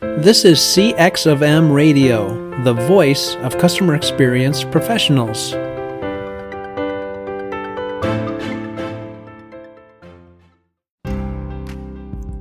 This 0.00 0.46
is 0.46 0.58
CX 0.58 1.30
of 1.30 1.42
M 1.42 1.70
Radio, 1.70 2.62
the 2.62 2.72
voice 2.72 3.36
of 3.36 3.58
customer 3.58 3.94
experience 3.94 4.64
professionals. 4.64 5.52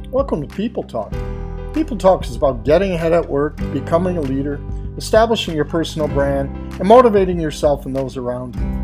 Welcome 0.09 0.47
to 0.47 0.55
People 0.55 0.83
Talk. 0.83 1.11
People 1.73 1.97
Talk 1.97 2.25
is 2.25 2.37
about 2.37 2.63
getting 2.63 2.93
ahead 2.93 3.11
at 3.11 3.27
work, 3.27 3.57
becoming 3.73 4.15
a 4.15 4.21
leader, 4.21 4.61
establishing 4.95 5.53
your 5.53 5.65
personal 5.65 6.07
brand, 6.07 6.49
and 6.79 6.87
motivating 6.87 7.41
yourself 7.41 7.85
and 7.85 7.93
those 7.93 8.15
around 8.15 8.55
you. 8.55 8.78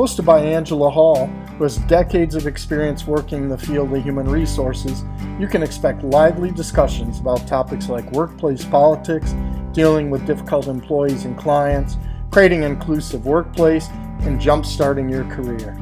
Hosted 0.00 0.24
by 0.24 0.40
Angela 0.40 0.88
Hall, 0.88 1.26
who 1.26 1.64
has 1.64 1.76
decades 1.80 2.34
of 2.34 2.46
experience 2.46 3.06
working 3.06 3.42
in 3.42 3.48
the 3.50 3.58
field 3.58 3.92
of 3.92 4.02
human 4.02 4.26
resources, 4.26 5.04
you 5.38 5.46
can 5.46 5.62
expect 5.62 6.02
lively 6.02 6.50
discussions 6.50 7.20
about 7.20 7.46
topics 7.46 7.90
like 7.90 8.10
workplace 8.12 8.64
politics, 8.64 9.34
dealing 9.74 10.08
with 10.08 10.26
difficult 10.26 10.68
employees 10.68 11.26
and 11.26 11.36
clients, 11.36 11.98
creating 12.30 12.64
an 12.64 12.72
inclusive 12.72 13.26
workplace, 13.26 13.88
and 14.20 14.40
jumpstarting 14.40 15.10
your 15.10 15.24
career. 15.24 15.76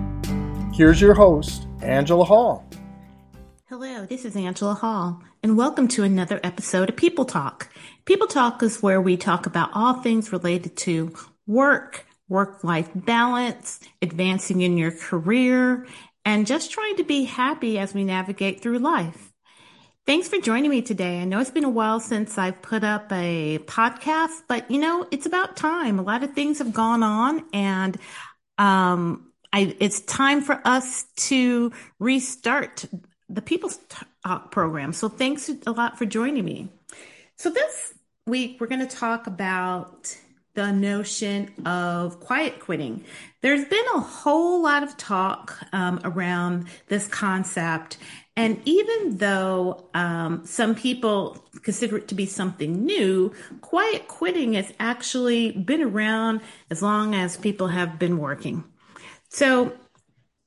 Here's 0.74 1.00
your 1.00 1.14
host, 1.14 1.68
Angela 1.80 2.24
Hall. 2.24 2.68
Hello, 3.68 4.04
this 4.04 4.24
is 4.24 4.34
Angela 4.34 4.74
Hall, 4.74 5.22
and 5.44 5.56
welcome 5.56 5.86
to 5.86 6.02
another 6.02 6.40
episode 6.42 6.88
of 6.88 6.96
People 6.96 7.24
Talk. 7.24 7.68
People 8.04 8.26
Talk 8.26 8.64
is 8.64 8.82
where 8.82 9.00
we 9.00 9.16
talk 9.16 9.46
about 9.46 9.70
all 9.74 10.02
things 10.02 10.32
related 10.32 10.76
to 10.78 11.14
work, 11.46 12.04
work 12.28 12.62
life 12.64 12.90
balance, 12.94 13.80
advancing 14.02 14.60
in 14.60 14.76
your 14.76 14.92
career, 14.92 15.86
and 16.24 16.46
just 16.46 16.70
trying 16.70 16.96
to 16.96 17.04
be 17.04 17.24
happy 17.24 17.78
as 17.78 17.94
we 17.94 18.04
navigate 18.04 18.60
through 18.60 18.78
life. 18.78 19.32
Thanks 20.06 20.28
for 20.28 20.38
joining 20.38 20.70
me 20.70 20.80
today. 20.80 21.20
I 21.20 21.24
know 21.24 21.40
it's 21.40 21.50
been 21.50 21.64
a 21.64 21.70
while 21.70 22.00
since 22.00 22.38
I've 22.38 22.62
put 22.62 22.82
up 22.82 23.12
a 23.12 23.58
podcast, 23.58 24.42
but 24.48 24.70
you 24.70 24.78
know, 24.78 25.06
it's 25.10 25.26
about 25.26 25.56
time. 25.56 25.98
A 25.98 26.02
lot 26.02 26.22
of 26.22 26.32
things 26.32 26.58
have 26.58 26.72
gone 26.72 27.02
on 27.02 27.44
and, 27.52 27.96
um, 28.56 29.24
I, 29.52 29.74
it's 29.80 30.00
time 30.00 30.42
for 30.42 30.60
us 30.64 31.04
to 31.16 31.72
restart 31.98 32.84
the 33.28 33.42
People's 33.42 33.78
Talk 34.24 34.50
program. 34.50 34.92
So 34.92 35.08
thanks 35.08 35.50
a 35.66 35.70
lot 35.70 35.98
for 35.98 36.04
joining 36.04 36.44
me. 36.44 36.68
So 37.36 37.50
this 37.50 37.94
week 38.26 38.58
we're 38.60 38.66
going 38.66 38.86
to 38.86 38.96
talk 38.96 39.26
about 39.26 40.14
the 40.58 40.72
notion 40.72 41.52
of 41.64 42.18
quiet 42.18 42.58
quitting. 42.58 43.04
There's 43.42 43.64
been 43.66 43.84
a 43.94 44.00
whole 44.00 44.60
lot 44.60 44.82
of 44.82 44.96
talk 44.96 45.56
um, 45.72 46.00
around 46.02 46.66
this 46.88 47.06
concept. 47.06 47.96
And 48.36 48.60
even 48.64 49.18
though 49.18 49.88
um, 49.94 50.44
some 50.44 50.74
people 50.74 51.38
consider 51.62 51.98
it 51.98 52.08
to 52.08 52.16
be 52.16 52.26
something 52.26 52.84
new, 52.84 53.32
quiet 53.60 54.08
quitting 54.08 54.54
has 54.54 54.72
actually 54.80 55.52
been 55.52 55.80
around 55.80 56.40
as 56.72 56.82
long 56.82 57.14
as 57.14 57.36
people 57.36 57.68
have 57.68 57.96
been 57.96 58.18
working. 58.18 58.64
So, 59.28 59.72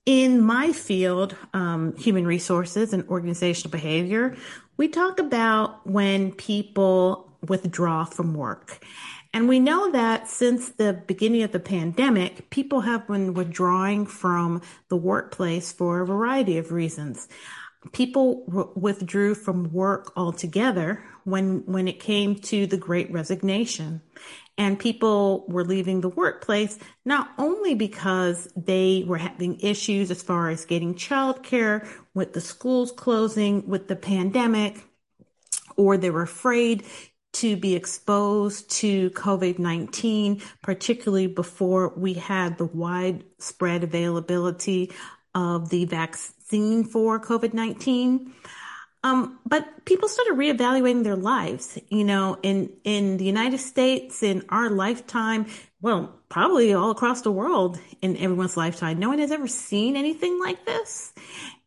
in 0.06 0.42
my 0.42 0.73
field, 0.73 1.38
um, 1.53 1.96
human 1.96 2.28
resources 2.28 2.92
and 2.92 3.08
organizational 3.08 3.72
behavior, 3.72 4.36
we 4.75 4.90
talk 4.90 5.20
about 5.20 5.88
when 5.88 6.34
people 6.34 7.31
withdraw 7.48 8.03
from 8.03 8.34
work. 8.34 8.84
And 9.34 9.48
we 9.48 9.60
know 9.60 9.92
that 9.92 10.28
since 10.28 10.70
the 10.70 10.94
beginning 11.08 11.44
of 11.44 11.54
the 11.54 11.60
pandemic, 11.60 12.50
people 12.50 12.82
have 12.82 13.08
been 13.08 13.34
withdrawing 13.34 14.06
from 14.06 14.62
the 14.90 14.98
workplace 14.98 15.72
for 15.72 16.02
a 16.02 16.06
variety 16.06 16.58
of 16.58 16.72
reasons. 16.74 17.30
People 17.94 18.46
w- 18.48 18.72
withdrew 18.76 19.34
from 19.34 19.72
work 19.72 20.12
altogether 20.18 21.04
when, 21.24 21.66
when 21.66 21.88
it 21.88 22.00
came 22.00 22.36
to 22.36 22.68
the 22.68 22.78
great 22.78 23.12
resignation. 23.12 24.02
And 24.58 24.78
people 24.78 25.46
were 25.48 25.64
leaving 25.64 26.02
the 26.02 26.09
workplace 26.09 26.78
not 27.06 27.32
only 27.38 27.74
because 27.74 28.50
they 28.56 29.06
were 29.08 29.18
having 29.18 29.59
issues 29.62 30.12
as 30.12 30.22
far 30.22 30.50
as 30.50 30.66
getting 30.66 30.94
childcare 30.94 31.88
with 32.13 32.34
the 32.34 32.42
schools 32.42 32.92
closing 32.92 33.66
with 33.66 33.88
the 33.88 33.96
pandemic, 33.96 34.84
or 35.78 35.98
they 35.98 36.09
were 36.09 36.22
afraid 36.22 36.84
to 37.34 37.56
be 37.56 37.75
exposed 37.75 38.69
to 38.69 39.09
COVID 39.12 39.59
19, 39.59 40.42
particularly 40.62 41.28
before 41.28 41.94
we 41.96 42.14
had 42.14 42.58
the 42.58 42.66
widespread 42.66 43.84
availability 43.84 44.92
of 45.34 45.69
the 45.69 45.86
vaccine 45.86 46.84
for 46.84 47.19
COVID 47.19 47.53
19. 47.53 48.34
Um, 49.03 49.40
but 49.47 49.86
people 49.86 50.08
started 50.08 50.36
reevaluating 50.36 51.03
their 51.03 51.16
lives. 51.16 51.80
You 51.90 52.03
know, 52.03 52.38
in, 52.44 52.72
in 52.84 53.18
the 53.18 53.25
United 53.25 53.58
States, 53.59 54.22
in 54.22 54.44
our 54.50 54.69
lifetime, 54.69 55.48
well, 55.81 56.13
probably 56.30 56.74
all 56.74 56.92
across 56.92 57.22
the 57.22 57.31
world 57.31 57.80
in 58.02 58.16
everyone's 58.18 58.56
lifetime, 58.56 59.00
no 59.00 59.09
one 59.09 59.18
has 59.18 59.31
ever 59.31 59.48
seen 59.48 59.96
anything 59.96 60.40
like 60.40 60.66
this. 60.66 61.13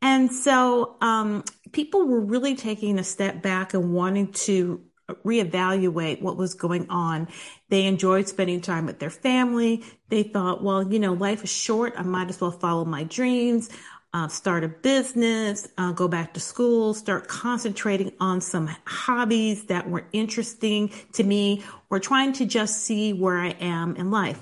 And 0.01 0.31
so, 0.31 0.97
um, 1.01 1.43
people 1.73 2.07
were 2.07 2.21
really 2.21 2.55
taking 2.55 2.99
a 3.01 3.05
step 3.05 3.43
back 3.43 3.75
and 3.75 3.93
wanting 3.93 4.31
to 4.33 4.81
reevaluate 5.09 6.23
what 6.23 6.37
was 6.37 6.55
going 6.55 6.89
on. 6.89 7.29
They 7.69 7.85
enjoyed 7.85 8.29
spending 8.29 8.61
time 8.61 8.87
with 8.87 8.99
their 8.99 9.11
family. 9.11 9.85
They 10.09 10.23
thought, 10.23 10.63
well, 10.63 10.83
you 10.91 10.99
know, 10.99 11.13
life 11.13 11.45
is 11.45 11.53
short. 11.53 11.95
I 11.97 12.03
might 12.03 12.29
as 12.29 12.41
well 12.41 12.51
follow 12.51 12.85
my 12.85 13.05
dreams, 13.05 13.71
uh, 14.13 14.29
start 14.29 14.65
a 14.65 14.69
business, 14.69 15.69
uh, 15.77 15.93
go 15.93 16.09
back 16.09 16.35
to 16.35 16.41
school, 16.41 16.95
start 16.95 17.29
concentrating 17.29 18.13
on 18.21 18.41
some 18.41 18.75
hobbies 18.85 19.67
that 19.67 19.89
were 19.89 20.07
interesting 20.13 20.91
to 21.13 21.25
me 21.25 21.65
or 21.91 21.99
trying 21.99 22.33
to 22.35 22.47
just 22.47 22.83
see 22.83 23.13
where 23.13 23.39
I 23.39 23.51
am 23.61 23.97
in 23.97 24.11
life. 24.11 24.41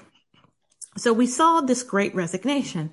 So 0.97 1.13
we 1.13 1.27
saw 1.27 1.63
this 1.63 1.83
great 1.83 2.15
resignation. 2.15 2.93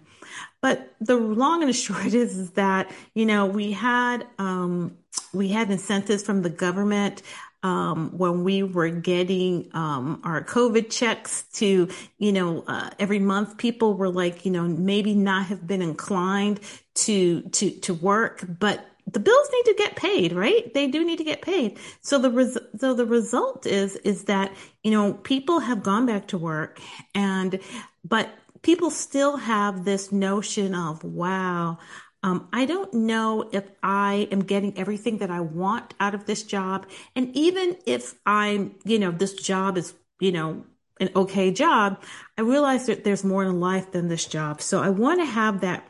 But 0.62 0.94
the 1.00 1.16
long 1.16 1.62
and 1.62 1.70
the 1.70 1.74
short 1.86 2.08
is, 2.08 2.38
is 2.38 2.52
that, 2.52 2.92
you 3.14 3.26
know, 3.26 3.46
we 3.46 3.72
had, 3.72 4.26
um, 4.38 4.98
we 5.34 5.50
had 5.50 5.70
incentives 5.70 6.24
from 6.24 6.42
the 6.42 6.50
government 6.50 7.22
um, 7.64 8.18
when 8.18 8.44
we 8.44 8.64
were 8.64 8.90
getting 8.90 9.70
um, 9.74 10.22
our 10.24 10.44
COVID 10.44 10.90
checks 10.90 11.44
to, 11.54 11.90
you 12.18 12.32
know, 12.32 12.64
uh, 12.68 12.90
every 13.00 13.20
month, 13.20 13.58
people 13.58 13.96
were 13.96 14.10
like, 14.10 14.46
you 14.46 14.52
know, 14.52 14.64
maybe 14.64 15.14
not 15.14 15.48
have 15.48 15.68
been 15.68 15.82
inclined 15.82 16.60
to 16.96 17.42
to 17.42 17.72
to 17.72 17.94
work, 17.94 18.46
but 18.60 18.86
the 19.12 19.20
bills 19.20 19.50
need 19.52 19.64
to 19.66 19.76
get 19.78 19.96
paid, 19.96 20.34
right? 20.34 20.74
They 20.74 20.88
do 20.88 21.04
need 21.04 21.18
to 21.18 21.24
get 21.24 21.42
paid. 21.42 21.80
So 22.02 22.20
the 22.20 22.30
res- 22.30 22.58
so 22.78 22.94
the 22.94 23.06
result 23.06 23.66
is 23.66 23.96
is 23.98 24.26
that 24.26 24.52
you 24.84 24.92
know 24.92 25.14
people 25.14 25.60
have 25.60 25.84
gone 25.84 26.06
back 26.06 26.28
to 26.30 26.38
work, 26.38 26.80
and 27.14 27.60
but 28.04 28.30
people 28.62 28.90
still 28.90 29.38
have 29.38 29.86
this 29.86 30.12
notion 30.12 30.76
of 30.76 31.04
wow 31.04 31.78
um, 32.22 32.50
I 32.52 32.66
don't 32.66 32.94
know 32.94 33.50
if 33.52 33.64
I 33.82 34.28
am 34.32 34.42
getting 34.42 34.78
everything 34.78 35.20
that 35.20 35.32
I 35.32 35.40
want 35.40 35.94
out 36.00 36.14
of 36.14 36.26
this 36.26 36.44
job. 36.44 36.86
And 37.16 37.36
even 37.36 37.78
if 37.86 38.16
I'm, 38.26 38.76
you 38.84 39.00
know, 39.00 39.12
this 39.12 39.34
job 39.34 39.78
is, 39.78 39.94
you 40.20 40.32
know, 40.32 40.66
an 41.00 41.10
okay 41.16 41.52
job, 41.52 42.04
I 42.38 42.42
realize 42.42 42.88
that 42.88 43.06
there's 43.06 43.24
more 43.24 43.44
in 43.44 43.62
life 43.62 43.92
than 43.92 44.10
this 44.10 44.26
job. 44.26 44.62
So 44.62 44.84
I 44.84 44.90
want 44.90 45.22
to 45.22 45.26
have 45.26 45.62
that 45.62 45.86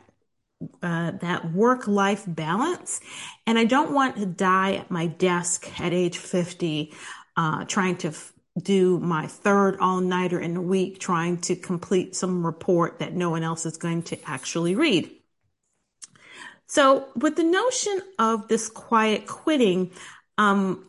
uh, 0.82 1.12
that 1.22 1.52
work 1.52 1.88
life 1.88 2.24
balance. 2.26 3.00
And 3.46 3.58
I 3.58 3.64
don't 3.64 3.92
want 3.92 4.16
to 4.16 4.26
die 4.26 4.74
at 4.74 4.90
my 4.90 5.06
desk 5.06 5.80
at 5.80 5.94
age 5.94 6.18
50, 6.18 6.92
uh, 7.36 7.64
trying 7.64 7.96
to 7.98 8.08
f- 8.08 8.34
do 8.62 9.00
my 9.00 9.26
third 9.26 9.78
all 9.80 10.00
nighter 10.00 10.38
in 10.38 10.56
a 10.56 10.62
week, 10.62 10.98
trying 10.98 11.38
to 11.38 11.56
complete 11.56 12.14
some 12.14 12.44
report 12.44 12.98
that 12.98 13.14
no 13.14 13.30
one 13.30 13.42
else 13.42 13.64
is 13.64 13.78
going 13.78 14.02
to 14.02 14.18
actually 14.28 14.74
read. 14.74 15.10
So, 16.70 17.08
with 17.16 17.34
the 17.34 17.42
notion 17.42 18.00
of 18.20 18.46
this 18.46 18.68
quiet 18.68 19.26
quitting, 19.26 19.90
um, 20.38 20.86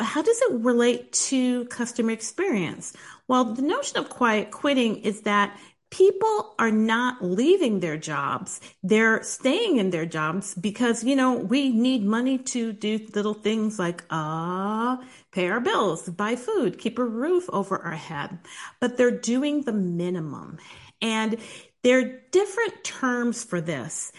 how 0.00 0.22
does 0.22 0.42
it 0.42 0.54
relate 0.54 1.12
to 1.28 1.66
customer 1.66 2.10
experience? 2.10 2.96
Well, 3.28 3.54
the 3.54 3.62
notion 3.62 3.98
of 3.98 4.08
quiet 4.08 4.50
quitting 4.50 4.96
is 4.96 5.20
that 5.20 5.56
people 5.90 6.56
are 6.58 6.72
not 6.72 7.22
leaving 7.22 7.78
their 7.78 7.96
jobs. 7.96 8.60
They're 8.82 9.22
staying 9.22 9.76
in 9.76 9.90
their 9.90 10.04
jobs 10.04 10.56
because, 10.56 11.04
you 11.04 11.14
know, 11.14 11.32
we 11.34 11.68
need 11.70 12.02
money 12.04 12.36
to 12.38 12.72
do 12.72 12.98
little 13.14 13.34
things 13.34 13.78
like, 13.78 14.02
uh, 14.10 14.96
pay 15.30 15.48
our 15.48 15.60
bills, 15.60 16.08
buy 16.08 16.34
food, 16.34 16.76
keep 16.80 16.98
a 16.98 17.04
roof 17.04 17.48
over 17.52 17.78
our 17.78 17.92
head. 17.92 18.36
But 18.80 18.96
they're 18.96 19.12
doing 19.12 19.62
the 19.62 19.72
minimum. 19.72 20.58
And 21.00 21.36
there 21.84 22.00
are 22.00 22.20
different 22.32 22.82
terms 22.82 23.44
for 23.44 23.60
this. 23.60 24.10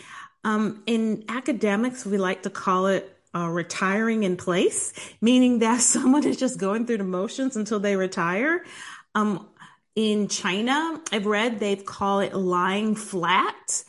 Um, 0.43 0.83
in 0.85 1.25
academics, 1.27 2.05
we 2.05 2.17
like 2.17 2.43
to 2.43 2.49
call 2.49 2.87
it 2.87 3.15
uh, 3.35 3.47
retiring 3.47 4.23
in 4.23 4.37
place, 4.37 4.93
meaning 5.21 5.59
that 5.59 5.81
someone 5.93 6.25
is 6.25 6.37
just 6.37 6.57
going 6.59 6.85
through 6.85 6.97
the 6.97 7.03
motions 7.03 7.55
until 7.55 7.79
they 7.79 7.95
retire. 7.95 8.63
Um, 9.15 9.47
in 9.95 10.27
China, 10.27 11.01
I've 11.11 11.25
read 11.25 11.59
they 11.59 11.75
call 11.75 12.21
it 12.21 12.33
lying 12.33 12.95
flat. 12.95 13.83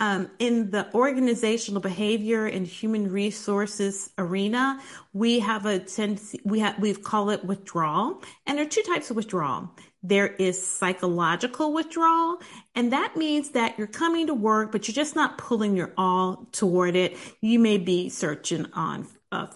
um, 0.00 0.30
in 0.38 0.70
the 0.70 0.92
organizational 0.94 1.82
behavior 1.82 2.46
and 2.46 2.66
human 2.66 3.12
resources 3.12 4.10
arena, 4.16 4.80
we 5.12 5.40
have 5.40 5.66
a 5.66 5.78
tendency, 5.78 6.40
we 6.44 6.60
have, 6.60 6.78
we've 6.78 7.02
called 7.02 7.30
it 7.32 7.44
withdrawal. 7.44 8.22
And 8.46 8.56
there 8.56 8.64
are 8.64 8.68
two 8.68 8.82
types 8.82 9.10
of 9.10 9.16
withdrawal. 9.16 9.70
There 10.02 10.26
is 10.26 10.66
psychological 10.66 11.72
withdrawal, 11.72 12.38
and 12.74 12.92
that 12.92 13.16
means 13.16 13.50
that 13.50 13.78
you're 13.78 13.86
coming 13.86 14.28
to 14.28 14.34
work, 14.34 14.72
but 14.72 14.88
you're 14.88 14.94
just 14.94 15.14
not 15.14 15.36
pulling 15.36 15.76
your 15.76 15.92
all 15.96 16.48
toward 16.52 16.96
it. 16.96 17.16
You 17.40 17.58
may 17.58 17.76
be 17.76 18.08
searching 18.08 18.66
on 18.72 19.06
uh, 19.30 19.48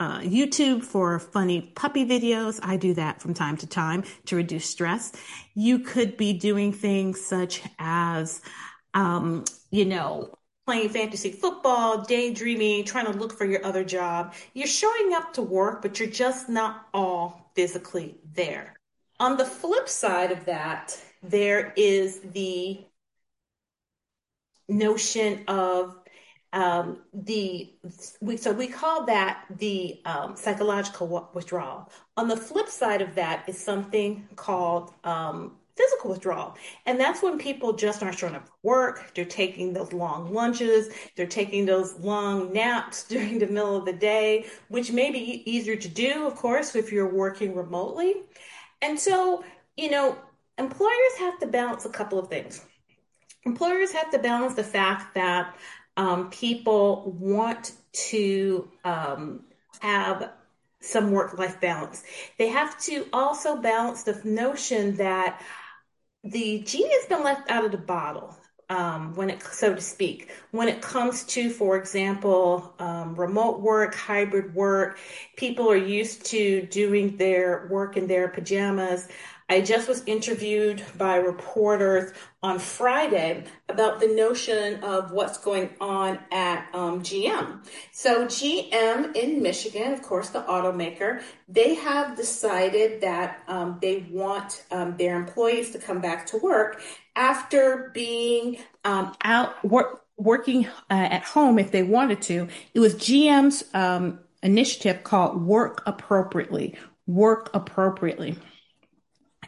uh, 0.00 0.20
YouTube 0.20 0.82
for 0.82 1.18
funny 1.18 1.72
puppy 1.74 2.06
videos. 2.06 2.58
I 2.62 2.76
do 2.76 2.94
that 2.94 3.20
from 3.20 3.34
time 3.34 3.56
to 3.58 3.66
time 3.66 4.04
to 4.26 4.36
reduce 4.36 4.66
stress. 4.66 5.12
You 5.54 5.80
could 5.80 6.16
be 6.16 6.32
doing 6.32 6.72
things 6.72 7.20
such 7.20 7.62
as 7.78 8.40
um, 8.94 9.44
you 9.70 9.84
know, 9.84 10.34
playing 10.66 10.88
fantasy 10.90 11.32
football, 11.32 12.02
daydreaming, 12.02 12.84
trying 12.84 13.06
to 13.06 13.12
look 13.12 13.36
for 13.36 13.44
your 13.44 13.64
other 13.64 13.84
job. 13.84 14.34
You're 14.54 14.66
showing 14.66 15.12
up 15.14 15.32
to 15.34 15.42
work, 15.42 15.82
but 15.82 15.98
you're 15.98 16.08
just 16.08 16.48
not 16.48 16.86
all 16.94 17.50
physically 17.54 18.18
there. 18.34 18.74
On 19.22 19.36
the 19.36 19.44
flip 19.44 19.88
side 19.88 20.32
of 20.32 20.46
that, 20.46 21.00
there 21.22 21.72
is 21.76 22.18
the 22.32 22.84
notion 24.68 25.44
of 25.46 25.96
um, 26.52 27.02
the 27.14 27.70
we 28.20 28.36
so 28.36 28.50
we 28.50 28.66
call 28.66 29.06
that 29.06 29.44
the 29.48 30.00
um, 30.06 30.34
psychological 30.34 31.30
withdrawal. 31.34 31.88
On 32.16 32.26
the 32.26 32.36
flip 32.36 32.68
side 32.68 33.00
of 33.00 33.14
that 33.14 33.48
is 33.48 33.56
something 33.56 34.26
called 34.34 34.92
um, 35.04 35.52
physical 35.76 36.10
withdrawal. 36.10 36.56
And 36.86 36.98
that's 36.98 37.22
when 37.22 37.38
people 37.38 37.74
just 37.74 38.02
aren't 38.02 38.18
showing 38.18 38.34
up 38.34 38.48
for 38.48 38.54
work. 38.64 39.12
They're 39.14 39.24
taking 39.24 39.72
those 39.72 39.92
long 39.92 40.34
lunches. 40.34 40.92
They're 41.16 41.26
taking 41.26 41.64
those 41.64 41.96
long 42.00 42.52
naps 42.52 43.04
during 43.08 43.38
the 43.38 43.46
middle 43.46 43.76
of 43.76 43.84
the 43.84 43.92
day, 43.92 44.46
which 44.66 44.90
may 44.90 45.12
be 45.12 45.48
easier 45.48 45.76
to 45.76 45.88
do, 45.88 46.26
of 46.26 46.34
course, 46.34 46.74
if 46.74 46.90
you're 46.90 47.14
working 47.14 47.54
remotely. 47.54 48.14
And 48.82 48.98
so, 48.98 49.44
you 49.76 49.90
know, 49.90 50.18
employers 50.58 51.16
have 51.18 51.38
to 51.38 51.46
balance 51.46 51.86
a 51.86 51.88
couple 51.88 52.18
of 52.18 52.28
things. 52.28 52.64
Employers 53.44 53.92
have 53.92 54.10
to 54.10 54.18
balance 54.18 54.54
the 54.54 54.64
fact 54.64 55.14
that 55.14 55.56
um, 55.96 56.30
people 56.30 57.16
want 57.18 57.72
to 57.92 58.68
um, 58.84 59.44
have 59.80 60.32
some 60.80 61.12
work 61.12 61.38
life 61.38 61.60
balance. 61.60 62.02
They 62.38 62.48
have 62.48 62.78
to 62.82 63.06
also 63.12 63.56
balance 63.56 64.02
the 64.02 64.20
notion 64.24 64.96
that 64.96 65.40
the 66.24 66.60
genie 66.62 66.92
has 67.00 67.06
been 67.06 67.22
left 67.22 67.50
out 67.50 67.64
of 67.64 67.72
the 67.72 67.78
bottle. 67.78 68.36
Um, 68.78 69.14
when 69.16 69.28
it, 69.28 69.42
so 69.42 69.74
to 69.74 69.80
speak, 69.80 70.30
when 70.52 70.66
it 70.68 70.80
comes 70.80 71.24
to, 71.34 71.50
for 71.50 71.76
example, 71.76 72.74
um, 72.78 73.14
remote 73.16 73.60
work, 73.60 73.94
hybrid 73.94 74.54
work, 74.54 74.98
people 75.36 75.70
are 75.70 75.84
used 75.98 76.24
to 76.26 76.42
doing 76.80 77.16
their 77.18 77.68
work 77.70 77.98
in 77.98 78.06
their 78.06 78.28
pajamas. 78.28 79.08
I 79.52 79.60
just 79.60 79.86
was 79.86 80.02
interviewed 80.06 80.82
by 80.96 81.16
reporters 81.16 82.14
on 82.42 82.58
Friday 82.58 83.44
about 83.68 84.00
the 84.00 84.06
notion 84.06 84.82
of 84.82 85.12
what's 85.12 85.36
going 85.36 85.68
on 85.78 86.18
at 86.32 86.66
um, 86.72 87.02
GM. 87.02 87.62
So, 87.90 88.24
GM 88.24 89.14
in 89.14 89.42
Michigan, 89.42 89.92
of 89.92 90.00
course, 90.00 90.30
the 90.30 90.40
automaker, 90.40 91.22
they 91.50 91.74
have 91.74 92.16
decided 92.16 93.02
that 93.02 93.42
um, 93.46 93.78
they 93.82 94.06
want 94.10 94.64
um, 94.70 94.96
their 94.96 95.16
employees 95.16 95.70
to 95.72 95.78
come 95.78 96.00
back 96.00 96.24
to 96.28 96.38
work 96.38 96.80
after 97.14 97.90
being 97.92 98.56
um, 98.86 99.14
out 99.22 99.62
work, 99.62 100.02
working 100.16 100.66
uh, 100.88 101.08
at 101.10 101.24
home 101.24 101.58
if 101.58 101.72
they 101.72 101.82
wanted 101.82 102.22
to. 102.22 102.48
It 102.72 102.80
was 102.80 102.94
GM's 102.94 103.64
um, 103.74 104.18
initiative 104.42 105.04
called 105.04 105.42
Work 105.42 105.82
Appropriately. 105.84 106.74
Work 107.06 107.50
Appropriately. 107.52 108.38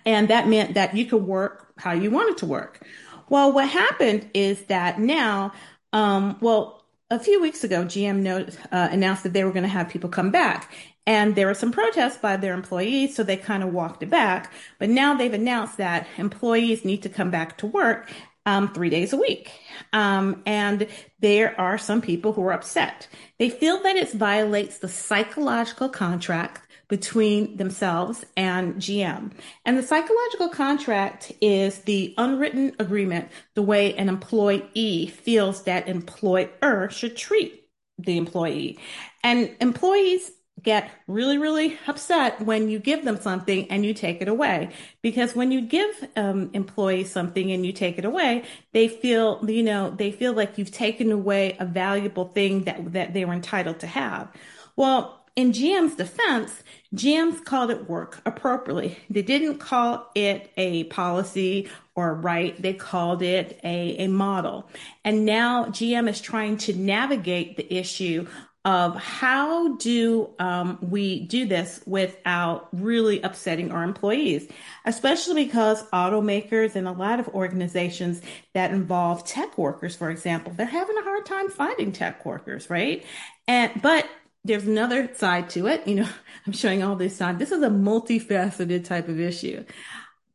And 0.06 0.28
that 0.28 0.48
meant 0.48 0.74
that 0.74 0.96
you 0.96 1.06
could 1.06 1.24
work 1.24 1.72
how 1.78 1.92
you 1.92 2.10
wanted 2.10 2.38
to 2.38 2.46
work. 2.46 2.86
Well, 3.28 3.52
what 3.52 3.68
happened 3.68 4.28
is 4.34 4.62
that 4.66 5.00
now, 5.00 5.52
um, 5.92 6.36
well, 6.40 6.84
a 7.10 7.18
few 7.18 7.40
weeks 7.40 7.64
ago, 7.64 7.84
GM 7.84 8.56
uh, 8.72 8.88
announced 8.90 9.22
that 9.22 9.32
they 9.32 9.44
were 9.44 9.50
going 9.50 9.64
to 9.64 9.68
have 9.68 9.88
people 9.88 10.10
come 10.10 10.30
back. 10.30 10.72
And 11.06 11.34
there 11.34 11.46
were 11.46 11.54
some 11.54 11.70
protests 11.70 12.16
by 12.16 12.36
their 12.36 12.54
employees, 12.54 13.14
so 13.14 13.22
they 13.22 13.36
kind 13.36 13.62
of 13.62 13.72
walked 13.72 14.02
it 14.02 14.10
back. 14.10 14.52
But 14.78 14.88
now 14.88 15.14
they've 15.14 15.32
announced 15.32 15.76
that 15.76 16.06
employees 16.16 16.84
need 16.84 17.02
to 17.02 17.08
come 17.10 17.30
back 17.30 17.58
to 17.58 17.66
work 17.66 18.10
um, 18.46 18.72
three 18.72 18.90
days 18.90 19.12
a 19.12 19.16
week. 19.16 19.50
Um, 19.92 20.42
and 20.46 20.86
there 21.20 21.58
are 21.60 21.78
some 21.78 22.00
people 22.00 22.32
who 22.32 22.42
are 22.42 22.52
upset. 22.52 23.08
They 23.38 23.50
feel 23.50 23.82
that 23.82 23.96
it 23.96 24.12
violates 24.12 24.78
the 24.78 24.88
psychological 24.88 25.88
contract 25.88 26.63
between 26.88 27.56
themselves 27.56 28.24
and 28.36 28.76
GM. 28.76 29.32
And 29.64 29.78
the 29.78 29.82
psychological 29.82 30.48
contract 30.48 31.32
is 31.40 31.78
the 31.80 32.14
unwritten 32.18 32.74
agreement, 32.78 33.30
the 33.54 33.62
way 33.62 33.94
an 33.94 34.08
employee 34.08 35.06
feels 35.06 35.62
that 35.64 35.88
employer 35.88 36.88
should 36.90 37.16
treat 37.16 37.68
the 37.98 38.16
employee. 38.16 38.78
And 39.22 39.54
employees 39.60 40.30
get 40.62 40.90
really, 41.06 41.36
really 41.36 41.78
upset 41.86 42.40
when 42.40 42.68
you 42.68 42.78
give 42.78 43.04
them 43.04 43.20
something 43.20 43.70
and 43.70 43.84
you 43.84 43.92
take 43.92 44.22
it 44.22 44.28
away. 44.28 44.70
Because 45.02 45.34
when 45.34 45.52
you 45.52 45.60
give 45.60 46.08
um, 46.16 46.50
employees 46.54 47.10
something 47.10 47.52
and 47.52 47.66
you 47.66 47.72
take 47.72 47.98
it 47.98 48.04
away, 48.04 48.44
they 48.72 48.88
feel, 48.88 49.44
you 49.48 49.62
know, 49.62 49.90
they 49.90 50.10
feel 50.10 50.32
like 50.32 50.56
you've 50.56 50.70
taken 50.70 51.12
away 51.12 51.56
a 51.60 51.66
valuable 51.66 52.28
thing 52.28 52.64
that, 52.64 52.92
that 52.92 53.12
they 53.12 53.24
were 53.24 53.34
entitled 53.34 53.80
to 53.80 53.86
have. 53.86 54.28
Well, 54.76 55.23
in 55.36 55.52
GM's 55.52 55.96
defense, 55.96 56.62
GM's 56.94 57.40
called 57.40 57.70
it 57.70 57.88
work 57.88 58.20
appropriately. 58.24 58.98
They 59.10 59.22
didn't 59.22 59.58
call 59.58 60.10
it 60.14 60.52
a 60.56 60.84
policy 60.84 61.68
or 61.96 62.14
right. 62.14 62.60
They 62.60 62.74
called 62.74 63.22
it 63.22 63.58
a, 63.64 63.96
a 63.98 64.08
model. 64.08 64.68
And 65.04 65.24
now 65.24 65.66
GM 65.66 66.08
is 66.08 66.20
trying 66.20 66.58
to 66.58 66.74
navigate 66.74 67.56
the 67.56 67.72
issue 67.72 68.26
of 68.64 68.96
how 68.96 69.76
do 69.76 70.30
um, 70.38 70.78
we 70.80 71.26
do 71.26 71.44
this 71.46 71.82
without 71.84 72.68
really 72.72 73.20
upsetting 73.20 73.70
our 73.70 73.84
employees, 73.84 74.48
especially 74.86 75.44
because 75.44 75.82
automakers 75.90 76.74
and 76.74 76.88
a 76.88 76.92
lot 76.92 77.20
of 77.20 77.28
organizations 77.28 78.22
that 78.54 78.70
involve 78.70 79.26
tech 79.26 79.58
workers, 79.58 79.94
for 79.94 80.10
example, 80.10 80.52
they're 80.56 80.64
having 80.64 80.96
a 80.96 81.02
hard 81.02 81.26
time 81.26 81.50
finding 81.50 81.92
tech 81.92 82.24
workers, 82.24 82.70
right? 82.70 83.04
And 83.46 83.82
but 83.82 84.08
there's 84.44 84.66
another 84.66 85.10
side 85.14 85.50
to 85.50 85.66
it. 85.66 85.86
You 85.86 85.96
know, 85.96 86.08
I'm 86.46 86.52
showing 86.52 86.82
all 86.82 86.96
this 86.96 87.16
side. 87.16 87.38
This 87.38 87.52
is 87.52 87.62
a 87.62 87.68
multifaceted 87.68 88.84
type 88.84 89.08
of 89.08 89.18
issue. 89.18 89.64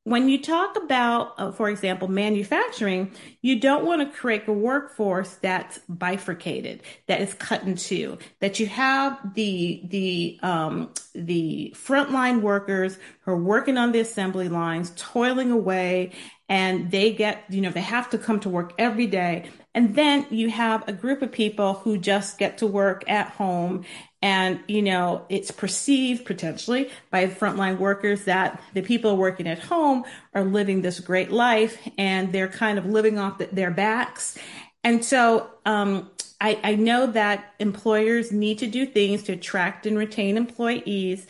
When 0.05 0.27
you 0.27 0.41
talk 0.41 0.75
about, 0.75 1.33
uh, 1.37 1.51
for 1.51 1.69
example, 1.69 2.07
manufacturing, 2.07 3.11
you 3.41 3.59
don't 3.59 3.85
want 3.85 4.01
to 4.01 4.17
create 4.17 4.47
a 4.47 4.53
workforce 4.53 5.35
that's 5.35 5.77
bifurcated, 5.87 6.81
that 7.07 7.21
is 7.21 7.33
cut 7.35 7.63
in 7.63 7.75
two. 7.75 8.17
That 8.39 8.59
you 8.59 8.65
have 8.67 9.19
the 9.35 9.83
the 9.85 10.39
um, 10.41 10.93
the 11.13 11.75
frontline 11.77 12.41
workers 12.41 12.97
who 13.21 13.31
are 13.33 13.43
working 13.43 13.77
on 13.77 13.91
the 13.91 13.99
assembly 13.99 14.49
lines, 14.49 14.93
toiling 14.95 15.51
away, 15.51 16.13
and 16.49 16.89
they 16.89 17.13
get, 17.13 17.45
you 17.49 17.61
know, 17.61 17.69
they 17.69 17.79
have 17.79 18.09
to 18.09 18.17
come 18.17 18.39
to 18.39 18.49
work 18.49 18.73
every 18.79 19.05
day. 19.05 19.49
And 19.75 19.95
then 19.95 20.25
you 20.31 20.49
have 20.49 20.85
a 20.89 20.93
group 20.93 21.21
of 21.21 21.31
people 21.31 21.75
who 21.75 21.97
just 21.97 22.39
get 22.39 22.57
to 22.57 22.67
work 22.67 23.03
at 23.07 23.29
home. 23.29 23.85
And, 24.21 24.59
you 24.67 24.81
know, 24.81 25.25
it's 25.29 25.51
perceived 25.51 26.25
potentially 26.25 26.89
by 27.11 27.27
frontline 27.27 27.77
workers 27.77 28.25
that 28.25 28.61
the 28.73 28.81
people 28.81 29.15
working 29.15 29.47
at 29.47 29.59
home 29.59 30.03
are 30.33 30.43
living 30.43 30.81
this 30.81 30.99
great 30.99 31.31
life 31.31 31.87
and 31.97 32.33
they're 32.33 32.49
kind 32.49 32.79
of 32.79 32.85
living 32.87 33.19
off 33.19 33.37
the, 33.37 33.45
their 33.51 33.71
backs. 33.71 34.37
And 34.83 35.05
so, 35.05 35.51
um, 35.65 36.09
I, 36.41 36.57
I 36.63 36.75
know 36.75 37.05
that 37.07 37.53
employers 37.59 38.31
need 38.31 38.59
to 38.59 38.67
do 38.67 38.85
things 38.85 39.23
to 39.23 39.33
attract 39.33 39.85
and 39.85 39.97
retain 39.97 40.37
employees 40.37 41.27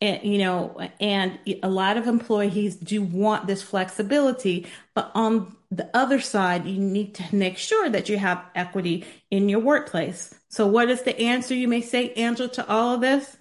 and 0.00 0.22
you 0.22 0.38
know 0.38 0.78
and 1.00 1.38
a 1.62 1.68
lot 1.68 1.96
of 1.96 2.06
employees 2.06 2.76
do 2.76 3.02
want 3.02 3.46
this 3.46 3.62
flexibility 3.62 4.66
but 4.94 5.10
on 5.14 5.56
the 5.70 5.88
other 5.94 6.20
side 6.20 6.66
you 6.66 6.78
need 6.78 7.14
to 7.14 7.34
make 7.34 7.58
sure 7.58 7.88
that 7.90 8.08
you 8.08 8.18
have 8.18 8.42
equity 8.54 9.04
in 9.30 9.48
your 9.48 9.60
workplace. 9.60 10.34
So 10.48 10.66
what 10.66 10.88
is 10.88 11.02
the 11.02 11.18
answer 11.20 11.54
you 11.54 11.68
may 11.68 11.82
say 11.82 12.12
angela 12.14 12.48
to 12.50 12.68
all 12.68 12.94
of 12.94 13.00
this? 13.00 13.36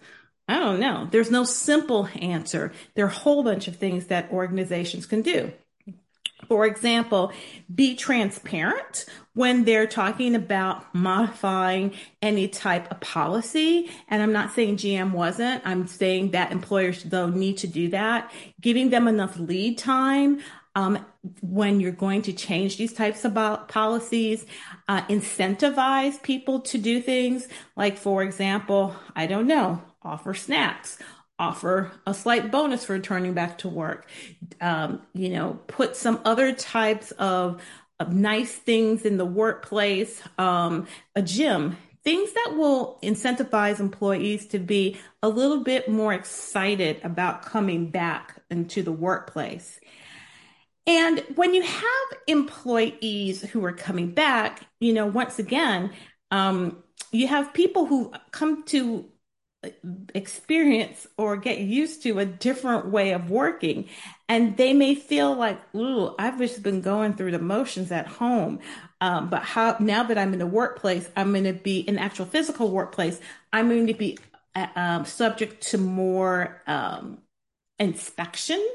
I 0.49 0.59
don't 0.59 0.79
know. 0.79 1.07
There's 1.09 1.31
no 1.31 1.43
simple 1.43 2.07
answer. 2.19 2.71
There 2.95 3.05
are 3.05 3.09
a 3.09 3.11
whole 3.11 3.43
bunch 3.43 3.67
of 3.67 3.75
things 3.75 4.07
that 4.07 4.31
organizations 4.31 5.05
can 5.05 5.21
do 5.21 5.51
for 6.47 6.65
example, 6.65 7.31
be 7.73 7.95
transparent 7.95 9.05
when 9.33 9.65
they're 9.65 9.85
talking 9.85 10.33
about 10.33 10.93
modifying 10.95 11.93
any 12.21 12.47
type 12.47 12.89
of 12.89 12.99
policy. 12.99 13.89
And 14.07 14.23
I'm 14.23 14.33
not 14.33 14.53
saying 14.53 14.77
GM 14.77 15.11
wasn't. 15.11 15.61
I'm 15.65 15.85
saying 15.85 16.31
that 16.31 16.51
employers, 16.51 17.03
though, 17.03 17.27
need 17.29 17.57
to 17.57 17.67
do 17.67 17.89
that. 17.89 18.31
Giving 18.59 18.89
them 18.89 19.07
enough 19.07 19.37
lead 19.37 19.77
time. 19.77 20.41
Um, 20.75 21.03
when 21.41 21.79
you're 21.79 21.91
going 21.91 22.21
to 22.23 22.33
change 22.33 22.77
these 22.77 22.93
types 22.93 23.25
of 23.25 23.33
policies, 23.67 24.45
uh, 24.87 25.01
incentivize 25.03 26.21
people 26.21 26.59
to 26.61 26.77
do 26.77 27.01
things 27.01 27.47
like, 27.75 27.97
for 27.97 28.21
example, 28.21 28.95
I 29.15 29.25
don't 29.25 29.47
know, 29.47 29.81
offer 30.03 30.35
snacks, 30.35 30.99
offer 31.39 31.91
a 32.05 32.13
slight 32.13 32.51
bonus 32.51 32.85
for 32.85 32.93
returning 32.93 33.33
back 33.33 33.59
to 33.59 33.69
work, 33.69 34.09
um, 34.61 35.01
you 35.13 35.29
know, 35.29 35.59
put 35.67 35.95
some 35.95 36.19
other 36.25 36.53
types 36.53 37.11
of, 37.11 37.61
of 37.99 38.13
nice 38.13 38.53
things 38.53 39.05
in 39.05 39.17
the 39.17 39.25
workplace, 39.25 40.21
um, 40.37 40.87
a 41.15 41.21
gym, 41.21 41.77
things 42.03 42.31
that 42.33 42.53
will 42.55 42.97
incentivize 43.03 43.79
employees 43.79 44.47
to 44.47 44.59
be 44.59 44.97
a 45.21 45.29
little 45.29 45.63
bit 45.63 45.89
more 45.89 46.13
excited 46.13 46.99
about 47.03 47.43
coming 47.43 47.89
back 47.89 48.41
into 48.49 48.81
the 48.81 48.91
workplace. 48.91 49.79
And 50.87 51.19
when 51.35 51.53
you 51.53 51.63
have 51.63 52.19
employees 52.27 53.41
who 53.41 53.63
are 53.65 53.73
coming 53.73 54.11
back, 54.11 54.61
you 54.79 54.93
know, 54.93 55.05
once 55.05 55.37
again, 55.37 55.91
um, 56.31 56.81
you 57.11 57.27
have 57.27 57.53
people 57.53 57.85
who 57.85 58.13
come 58.31 58.63
to 58.67 59.09
experience 60.13 61.07
or 61.17 61.37
get 61.37 61.59
used 61.59 62.03
to 62.03 62.19
a 62.19 62.25
different 62.25 62.87
way 62.87 63.11
of 63.11 63.29
working. 63.29 63.87
And 64.29 64.57
they 64.57 64.73
may 64.73 64.95
feel 64.95 65.35
like, 65.35 65.59
ooh, 65.75 66.13
I've 66.19 66.37
just 66.37 66.63
been 66.63 66.81
going 66.81 67.13
through 67.13 67.31
the 67.31 67.39
motions 67.39 67.91
at 67.91 68.07
home. 68.07 68.59
Um, 68.99 69.29
but 69.29 69.43
how 69.43 69.77
now 69.79 70.03
that 70.03 70.17
I'm 70.17 70.33
in 70.33 70.39
the 70.39 70.47
workplace, 70.47 71.09
I'm 71.15 71.31
going 71.31 71.43
to 71.45 71.53
be 71.53 71.79
in 71.79 71.97
actual 71.97 72.25
physical 72.25 72.71
workplace, 72.71 73.19
I'm 73.53 73.69
going 73.69 73.87
to 73.87 73.93
be 73.93 74.17
uh, 74.55 74.67
um, 74.75 75.05
subject 75.05 75.61
to 75.69 75.77
more 75.77 76.61
um, 76.67 77.19
inspection 77.79 78.65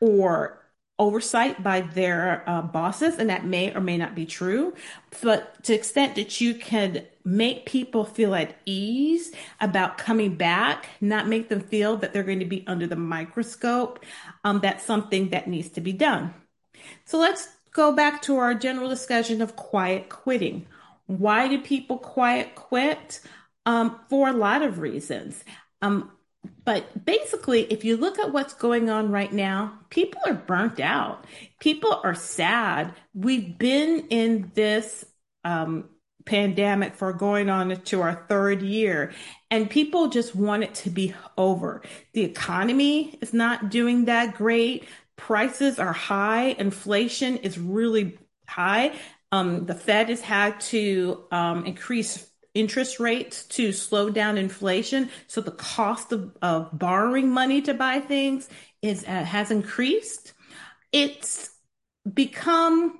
or 0.00 0.64
oversight 0.98 1.62
by 1.62 1.80
their 1.80 2.42
uh, 2.46 2.62
bosses, 2.62 3.18
and 3.18 3.30
that 3.30 3.44
may 3.44 3.74
or 3.74 3.80
may 3.80 3.96
not 3.96 4.14
be 4.14 4.26
true. 4.26 4.74
But 5.22 5.62
to 5.64 5.72
the 5.72 5.78
extent 5.78 6.16
that 6.16 6.40
you 6.40 6.54
can 6.54 7.06
make 7.24 7.66
people 7.66 8.04
feel 8.04 8.34
at 8.34 8.56
ease 8.64 9.32
about 9.60 9.98
coming 9.98 10.34
back, 10.34 10.88
not 11.00 11.28
make 11.28 11.48
them 11.48 11.60
feel 11.60 11.96
that 11.98 12.12
they're 12.12 12.22
going 12.22 12.40
to 12.40 12.44
be 12.44 12.64
under 12.66 12.86
the 12.86 12.96
microscope, 12.96 14.04
um, 14.44 14.60
that's 14.60 14.84
something 14.84 15.30
that 15.30 15.46
needs 15.46 15.68
to 15.70 15.80
be 15.80 15.92
done. 15.92 16.34
So 17.04 17.18
let's 17.18 17.48
go 17.72 17.92
back 17.92 18.22
to 18.22 18.38
our 18.38 18.54
general 18.54 18.88
discussion 18.88 19.42
of 19.42 19.56
quiet 19.56 20.08
quitting. 20.08 20.66
Why 21.06 21.48
do 21.48 21.60
people 21.60 21.98
quiet 21.98 22.54
quit? 22.54 23.20
Um, 23.66 24.00
for 24.08 24.28
a 24.28 24.32
lot 24.32 24.62
of 24.62 24.78
reasons. 24.78 25.44
Um, 25.82 26.10
but 26.64 27.04
basically, 27.04 27.62
if 27.62 27.84
you 27.84 27.96
look 27.96 28.18
at 28.18 28.32
what's 28.32 28.54
going 28.54 28.90
on 28.90 29.10
right 29.10 29.32
now, 29.32 29.78
people 29.90 30.20
are 30.26 30.34
burnt 30.34 30.80
out. 30.80 31.24
People 31.60 32.00
are 32.04 32.14
sad. 32.14 32.94
We've 33.14 33.56
been 33.56 34.06
in 34.10 34.52
this 34.54 35.04
um, 35.44 35.88
pandemic 36.26 36.94
for 36.94 37.12
going 37.12 37.48
on 37.48 37.70
to 37.70 38.02
our 38.02 38.26
third 38.28 38.62
year, 38.62 39.12
and 39.50 39.70
people 39.70 40.08
just 40.08 40.34
want 40.34 40.62
it 40.62 40.74
to 40.74 40.90
be 40.90 41.14
over. 41.36 41.82
The 42.12 42.24
economy 42.24 43.18
is 43.20 43.32
not 43.32 43.70
doing 43.70 44.04
that 44.04 44.34
great. 44.34 44.86
Prices 45.16 45.78
are 45.78 45.94
high. 45.94 46.54
Inflation 46.58 47.38
is 47.38 47.58
really 47.58 48.18
high. 48.46 48.92
Um, 49.32 49.66
the 49.66 49.74
Fed 49.74 50.08
has 50.10 50.20
had 50.20 50.60
to 50.60 51.24
um, 51.30 51.66
increase 51.66 52.27
interest 52.58 52.98
rates 52.98 53.44
to 53.44 53.72
slow 53.72 54.10
down 54.10 54.36
inflation. 54.36 55.10
So 55.26 55.40
the 55.40 55.52
cost 55.52 56.12
of, 56.12 56.36
of 56.42 56.76
borrowing 56.76 57.30
money 57.30 57.62
to 57.62 57.74
buy 57.74 58.00
things 58.00 58.48
is 58.82 59.04
uh, 59.04 59.24
has 59.24 59.50
increased. 59.50 60.32
It's 60.92 61.50
become 62.12 62.98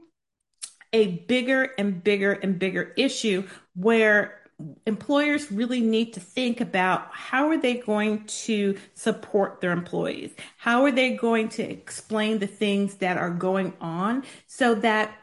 a 0.92 1.18
bigger 1.26 1.70
and 1.78 2.02
bigger 2.02 2.32
and 2.32 2.58
bigger 2.58 2.92
issue 2.96 3.46
where 3.74 4.38
employers 4.86 5.52
really 5.52 5.80
need 5.80 6.14
to 6.14 6.20
think 6.20 6.60
about 6.60 7.08
how 7.12 7.48
are 7.48 7.58
they 7.58 7.74
going 7.74 8.24
to 8.24 8.76
support 8.94 9.60
their 9.60 9.70
employees 9.70 10.34
how 10.56 10.82
are 10.82 10.90
they 10.90 11.14
going 11.14 11.48
to 11.48 11.62
explain 11.62 12.40
the 12.40 12.46
things 12.46 12.96
that 12.96 13.16
are 13.16 13.30
going 13.30 13.72
on 13.80 14.24
so 14.48 14.74
that 14.74 15.16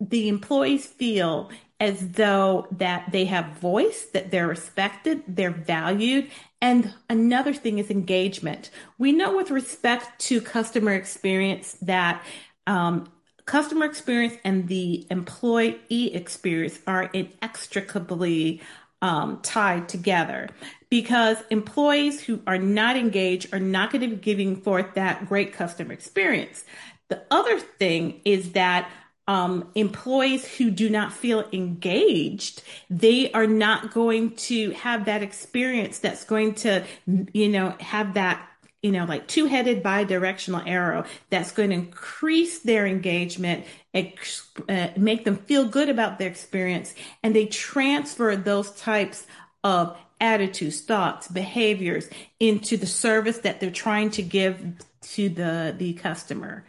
the 0.00 0.28
employees 0.28 0.86
feel 0.86 1.50
as 1.84 2.12
though 2.12 2.66
that 2.70 3.12
they 3.12 3.26
have 3.26 3.58
voice, 3.58 4.06
that 4.14 4.30
they're 4.30 4.48
respected, 4.48 5.22
they're 5.28 5.50
valued. 5.50 6.30
And 6.62 6.94
another 7.10 7.52
thing 7.52 7.78
is 7.78 7.90
engagement. 7.90 8.70
We 8.96 9.12
know 9.12 9.36
with 9.36 9.50
respect 9.50 10.18
to 10.28 10.40
customer 10.40 10.92
experience 10.92 11.76
that 11.82 12.24
um, 12.66 13.12
customer 13.44 13.84
experience 13.84 14.32
and 14.44 14.66
the 14.66 15.06
employee 15.10 16.14
experience 16.14 16.78
are 16.86 17.10
inextricably 17.12 18.62
um, 19.02 19.40
tied 19.42 19.86
together 19.86 20.48
because 20.88 21.36
employees 21.50 22.22
who 22.22 22.40
are 22.46 22.56
not 22.56 22.96
engaged 22.96 23.52
are 23.52 23.60
not 23.60 23.90
going 23.90 24.00
to 24.00 24.16
be 24.16 24.16
giving 24.16 24.56
forth 24.56 24.94
that 24.94 25.28
great 25.28 25.52
customer 25.52 25.92
experience. 25.92 26.64
The 27.10 27.22
other 27.30 27.60
thing 27.60 28.22
is 28.24 28.52
that 28.52 28.90
um, 29.26 29.70
employees 29.74 30.46
who 30.46 30.70
do 30.70 30.90
not 30.90 31.12
feel 31.12 31.48
engaged, 31.52 32.62
they 32.90 33.32
are 33.32 33.46
not 33.46 33.92
going 33.92 34.36
to 34.36 34.70
have 34.72 35.06
that 35.06 35.22
experience 35.22 35.98
that's 35.98 36.24
going 36.24 36.54
to, 36.56 36.84
you 37.32 37.48
know, 37.48 37.74
have 37.80 38.14
that, 38.14 38.46
you 38.82 38.92
know, 38.92 39.06
like 39.06 39.26
two 39.26 39.46
headed 39.46 39.82
bi-directional 39.82 40.60
arrow 40.66 41.04
that's 41.30 41.52
going 41.52 41.70
to 41.70 41.76
increase 41.76 42.58
their 42.60 42.86
engagement, 42.86 43.64
ex- 43.94 44.50
uh, 44.68 44.88
make 44.96 45.24
them 45.24 45.36
feel 45.36 45.66
good 45.66 45.88
about 45.88 46.18
their 46.18 46.28
experience, 46.28 46.94
and 47.22 47.34
they 47.34 47.46
transfer 47.46 48.36
those 48.36 48.70
types 48.72 49.26
of 49.62 49.96
attitudes, 50.20 50.82
thoughts, 50.82 51.28
behaviors 51.28 52.08
into 52.38 52.76
the 52.76 52.86
service 52.86 53.38
that 53.38 53.58
they're 53.58 53.70
trying 53.70 54.10
to 54.10 54.22
give 54.22 54.60
to 55.00 55.28
the, 55.30 55.74
the 55.76 55.94
customer. 55.94 56.64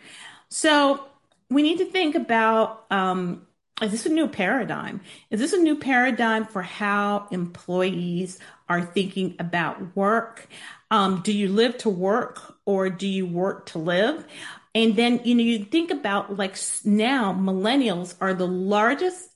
So 0.50 1.05
we 1.50 1.62
need 1.62 1.78
to 1.80 1.86
think 1.86 2.16
about 2.16 2.86
um, 2.92 3.46
is 3.82 3.92
this 3.92 4.06
a 4.06 4.10
new 4.10 4.28
paradigm? 4.28 5.02
Is 5.30 5.42
this 5.42 5.52
a 5.52 5.58
new 5.58 5.75
paradigm 5.75 6.46
for 6.46 6.62
how 6.62 7.28
employees 7.32 8.40
are 8.70 8.82
thinking 8.82 9.36
about 9.38 9.96
work? 9.96 10.48
Um, 10.92 11.22
do 11.24 11.34
you 11.34 11.50
live 11.50 11.78
to 11.80 11.90
work 11.90 12.56
or 12.66 12.90
do 12.90 13.08
you 13.08 13.25
work 13.25 13.66
to 13.68 13.80
live? 13.80 14.25
And 14.74 14.96
then, 14.96 15.20
you 15.25 15.36
know, 15.36 15.44
you 15.44 15.66
think 15.66 15.92
about 15.92 16.38
like 16.38 16.56
now 16.86 17.34
millennials 17.34 18.16
are 18.22 18.34
the 18.34 18.48
largest 18.48 19.30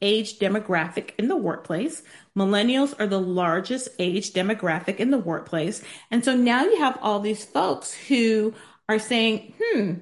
age 0.00 0.38
demographic 0.38 1.10
in 1.18 1.28
the 1.28 1.36
workplace. 1.36 2.02
Millennials 2.36 2.94
are 2.98 3.06
the 3.06 3.20
largest 3.20 3.88
age 3.98 4.32
demographic 4.32 4.96
in 4.96 5.10
the 5.10 5.18
workplace. 5.18 5.82
And 6.10 6.24
so 6.24 6.34
now 6.34 6.62
you 6.62 6.78
have 6.78 6.98
all 7.02 7.20
these 7.20 7.44
folks 7.44 7.92
who 7.92 8.54
are 8.88 8.98
saying, 8.98 9.54
hmm, 9.60 9.94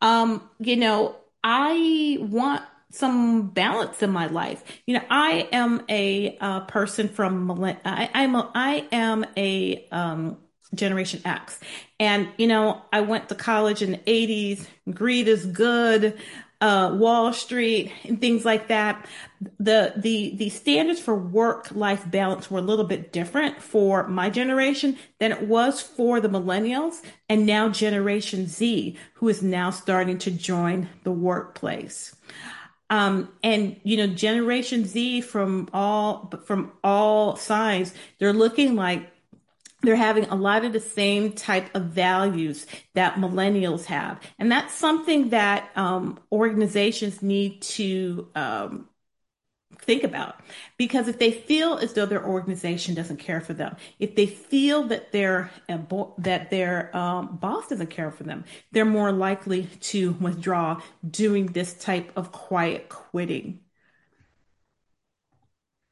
um, 0.00 0.48
you 0.58 0.76
know, 0.76 1.16
I 1.42 2.18
want 2.20 2.62
some 2.90 3.50
balance 3.50 4.02
in 4.02 4.10
my 4.10 4.26
life. 4.26 4.64
You 4.86 4.94
know, 4.94 5.04
I 5.10 5.48
am 5.52 5.84
a 5.88 6.36
uh, 6.40 6.60
person 6.60 7.08
from 7.08 7.50
I, 7.84 8.10
I'm 8.14 8.34
a, 8.34 8.50
I 8.54 8.86
am 8.92 9.26
a 9.36 9.86
um, 9.90 10.38
Generation 10.74 11.20
X, 11.24 11.60
and 12.00 12.28
you 12.36 12.46
know, 12.46 12.82
I 12.92 13.00
went 13.02 13.28
to 13.28 13.34
college 13.34 13.82
in 13.82 13.92
the 13.92 13.98
'80s. 13.98 14.66
Greed 14.92 15.28
is 15.28 15.46
good 15.46 16.18
uh, 16.60 16.94
Wall 16.94 17.32
Street 17.32 17.92
and 18.04 18.20
things 18.20 18.44
like 18.44 18.68
that. 18.68 19.06
The 19.58 19.92
the 19.96 20.34
the 20.36 20.48
standards 20.48 20.98
for 21.00 21.14
work 21.14 21.70
life 21.72 22.10
balance 22.10 22.50
were 22.50 22.58
a 22.58 22.62
little 22.62 22.86
bit 22.86 23.12
different 23.12 23.60
for 23.60 24.06
my 24.08 24.30
generation 24.30 24.96
than 25.18 25.32
it 25.32 25.42
was 25.42 25.82
for 25.82 26.20
the 26.20 26.28
millennials 26.28 27.02
and 27.28 27.44
now 27.44 27.68
Generation 27.68 28.46
Z, 28.46 28.96
who 29.14 29.28
is 29.28 29.42
now 29.42 29.70
starting 29.70 30.16
to 30.18 30.30
join 30.30 30.88
the 31.04 31.12
workplace. 31.12 32.16
Um, 32.88 33.30
and 33.42 33.78
you 33.82 33.96
know, 33.96 34.06
Generation 34.06 34.86
Z 34.86 35.22
from 35.22 35.68
all 35.74 36.32
from 36.44 36.72
all 36.82 37.36
sides, 37.36 37.92
they're 38.18 38.32
looking 38.32 38.76
like 38.76 39.10
they're 39.82 39.96
having 39.96 40.24
a 40.26 40.34
lot 40.34 40.64
of 40.64 40.72
the 40.72 40.80
same 40.80 41.32
type 41.32 41.74
of 41.74 41.84
values 41.84 42.66
that 42.94 43.16
millennials 43.16 43.84
have. 43.84 44.20
And 44.38 44.50
that's 44.50 44.74
something 44.74 45.30
that 45.30 45.70
um, 45.76 46.18
organizations 46.32 47.22
need 47.22 47.62
to 47.62 48.28
um, 48.34 48.88
think 49.78 50.04
about 50.04 50.40
because 50.78 51.08
if 51.08 51.18
they 51.18 51.30
feel 51.30 51.76
as 51.78 51.92
though 51.92 52.06
their 52.06 52.24
organization 52.24 52.94
doesn't 52.94 53.18
care 53.18 53.40
for 53.40 53.52
them 53.52 53.76
if 53.98 54.14
they 54.16 54.26
feel 54.26 54.84
that 54.84 55.12
their 55.12 55.50
that 56.18 56.50
their 56.50 56.96
um, 56.96 57.36
boss 57.36 57.68
doesn't 57.68 57.90
care 57.90 58.10
for 58.10 58.24
them 58.24 58.44
they're 58.72 58.84
more 58.84 59.12
likely 59.12 59.64
to 59.80 60.12
withdraw 60.12 60.80
doing 61.08 61.46
this 61.46 61.74
type 61.74 62.10
of 62.16 62.32
quiet 62.32 62.88
quitting 62.88 63.60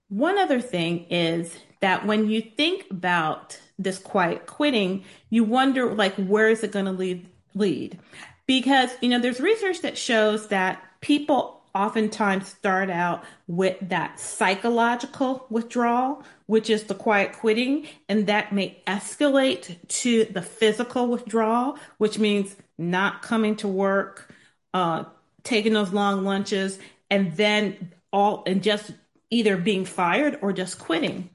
one 0.08 0.38
other 0.38 0.60
thing 0.60 1.06
is 1.10 1.56
that 1.80 2.06
when 2.06 2.30
you 2.30 2.40
think 2.40 2.86
about 2.90 3.58
this 3.78 3.98
quiet 3.98 4.46
quitting, 4.46 5.04
you 5.30 5.44
wonder 5.44 5.94
like 5.94 6.14
where 6.16 6.48
is 6.48 6.62
it 6.62 6.72
going 6.72 6.86
to 6.86 6.92
lead 6.92 7.28
lead? 7.54 7.98
because, 8.46 8.90
you 9.00 9.08
know, 9.08 9.18
there's 9.18 9.40
research 9.40 9.80
that 9.82 9.96
shows 9.96 10.48
that 10.48 10.82
people 11.00 11.62
oftentimes 11.74 12.48
start 12.48 12.88
out 12.88 13.24
with 13.48 13.76
that 13.88 14.20
psychological 14.20 15.46
withdrawal, 15.50 16.22
which 16.46 16.70
is 16.70 16.84
the 16.84 16.94
quiet 16.94 17.32
quitting, 17.32 17.86
and 18.08 18.26
that 18.28 18.52
may 18.52 18.80
escalate 18.86 19.76
to 19.88 20.24
the 20.26 20.42
physical 20.42 21.08
withdrawal, 21.08 21.76
which 21.98 22.18
means 22.18 22.54
not 22.78 23.22
coming 23.22 23.56
to 23.56 23.66
work, 23.66 24.32
uh, 24.72 25.04
taking 25.42 25.72
those 25.72 25.92
long 25.92 26.24
lunches, 26.24 26.78
and 27.10 27.36
then 27.36 27.92
all 28.12 28.44
and 28.46 28.62
just 28.62 28.92
either 29.30 29.56
being 29.56 29.84
fired 29.84 30.38
or 30.42 30.52
just 30.52 30.78
quitting. 30.78 31.28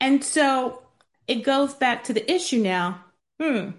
And 0.00 0.22
so 0.22 0.82
it 1.26 1.44
goes 1.44 1.74
back 1.74 2.04
to 2.04 2.12
the 2.12 2.30
issue 2.30 2.58
now. 2.58 3.04
Hmm. 3.40 3.70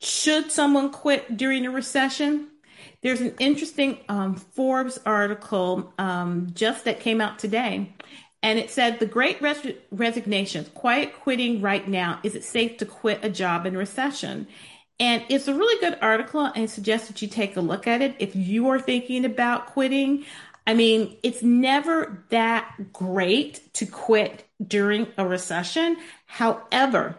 Should 0.00 0.52
someone 0.52 0.90
quit 0.90 1.36
during 1.36 1.66
a 1.66 1.70
recession? 1.70 2.48
There's 3.02 3.20
an 3.20 3.34
interesting 3.38 3.98
um, 4.08 4.34
Forbes 4.34 4.98
article 5.04 5.92
um, 5.98 6.48
just 6.54 6.84
that 6.84 7.00
came 7.00 7.20
out 7.20 7.38
today, 7.38 7.94
and 8.42 8.58
it 8.58 8.70
said 8.70 8.98
the 8.98 9.06
great 9.06 9.40
res- 9.40 9.74
resignation, 9.90 10.64
quiet 10.74 11.14
quitting 11.20 11.60
right 11.60 11.86
now. 11.86 12.20
Is 12.22 12.34
it 12.34 12.44
safe 12.44 12.78
to 12.78 12.86
quit 12.86 13.20
a 13.22 13.30
job 13.30 13.66
in 13.66 13.76
recession? 13.76 14.46
And 15.00 15.24
it's 15.28 15.48
a 15.48 15.54
really 15.54 15.80
good 15.80 15.98
article, 16.00 16.50
and 16.54 16.70
suggest 16.70 17.08
that 17.08 17.20
you 17.20 17.28
take 17.28 17.56
a 17.56 17.60
look 17.60 17.86
at 17.86 18.00
it 18.00 18.16
if 18.18 18.34
you 18.36 18.68
are 18.68 18.80
thinking 18.80 19.24
about 19.24 19.66
quitting. 19.66 20.24
I 20.66 20.72
mean, 20.72 21.16
it's 21.22 21.42
never 21.42 22.24
that 22.30 22.92
great 22.92 23.72
to 23.74 23.86
quit 23.86 24.48
during 24.66 25.08
a 25.16 25.26
recession. 25.26 25.96
However, 26.26 27.16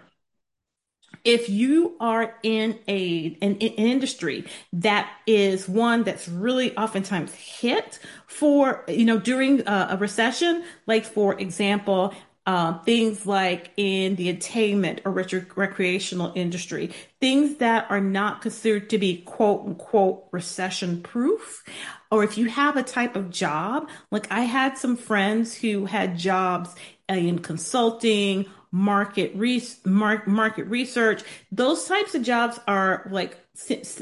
if 1.23 1.49
you 1.49 1.95
are 1.99 2.35
in 2.43 2.79
a 2.87 3.37
an, 3.41 3.53
an, 3.53 3.57
industry 3.59 4.45
that 4.71 5.11
is 5.25 5.67
one 5.67 6.03
that's 6.03 6.27
really 6.27 6.75
oftentimes 6.77 7.33
hit 7.33 7.99
for 8.27 8.85
you 8.87 9.05
know 9.05 9.17
during 9.17 9.67
a, 9.67 9.87
a 9.91 9.97
recession 9.97 10.63
like 10.85 11.03
for 11.03 11.37
example 11.39 12.13
uh, 12.47 12.77
things 12.79 13.25
like 13.25 13.71
in 13.75 14.15
the 14.15 14.29
entertainment 14.29 15.01
or 15.03 15.11
rec- 15.11 15.57
recreational 15.57 16.31
industry, 16.35 16.91
things 17.19 17.57
that 17.57 17.89
are 17.89 18.01
not 18.01 18.41
considered 18.41 18.89
to 18.89 18.99
be 18.99 19.17
quote 19.21 19.65
unquote 19.65 20.25
recession 20.31 21.01
proof. 21.01 21.63
Or 22.11 22.23
if 22.23 22.37
you 22.37 22.49
have 22.49 22.77
a 22.77 22.83
type 22.83 23.15
of 23.15 23.31
job, 23.31 23.89
like 24.11 24.31
I 24.31 24.41
had 24.41 24.77
some 24.77 24.95
friends 24.95 25.55
who 25.55 25.85
had 25.85 26.19
jobs 26.19 26.75
in 27.09 27.39
consulting 27.39 28.45
market 28.71 29.31
re- 29.35 29.63
market 29.85 30.65
research. 30.65 31.23
Those 31.51 31.85
types 31.85 32.13
of 32.15 32.23
jobs 32.23 32.59
are 32.67 33.07
like 33.09 33.37